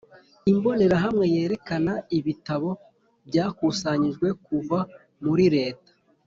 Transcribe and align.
Imbonerahamwe 0.51 1.25
yerekana 1.35 1.93
ibitabo 2.17 2.69
byakusanijwe 3.27 4.27
kuva 4.45 4.77
muri 5.25 5.45
leta 5.57 5.91